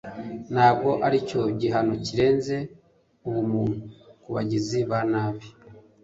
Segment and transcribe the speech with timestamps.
[0.53, 2.55] ntabwo aricyo gihano kirenze
[3.27, 3.77] ubumuntu
[4.23, 5.45] kubagizi ba nabi